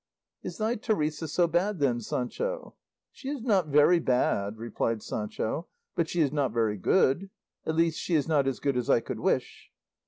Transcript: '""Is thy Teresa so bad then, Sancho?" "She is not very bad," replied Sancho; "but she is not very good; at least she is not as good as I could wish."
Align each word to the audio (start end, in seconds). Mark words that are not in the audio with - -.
'""Is 0.43 0.57
thy 0.57 0.77
Teresa 0.77 1.27
so 1.27 1.45
bad 1.45 1.77
then, 1.77 1.99
Sancho?" 2.01 2.73
"She 3.11 3.29
is 3.29 3.43
not 3.43 3.67
very 3.67 3.99
bad," 3.99 4.57
replied 4.57 5.03
Sancho; 5.03 5.67
"but 5.93 6.09
she 6.09 6.21
is 6.21 6.31
not 6.31 6.51
very 6.51 6.79
good; 6.79 7.29
at 7.67 7.75
least 7.75 7.99
she 7.99 8.15
is 8.15 8.27
not 8.27 8.47
as 8.47 8.59
good 8.59 8.77
as 8.77 8.89
I 8.89 8.99
could 8.99 9.19
wish." 9.19 9.69